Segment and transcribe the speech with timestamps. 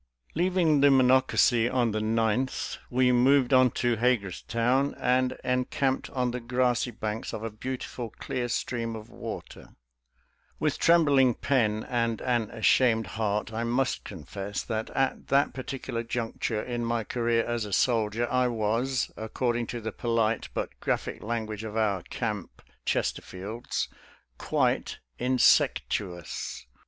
[0.33, 6.39] Leaving the Monocacy on the 9th, we moved on to Hagerstown, and encamped on the
[6.39, 9.75] grassy banks of a beautiful clear stream of water
[10.59, 16.07] With trembling pen and an ashamed heart, I must confess that at that par ticular
[16.07, 21.21] juncture in my career as a soldier I was, according to the polite but graphic
[21.21, 23.87] language of our camp Chesterfields,"
[24.39, 26.65] quite insectuous."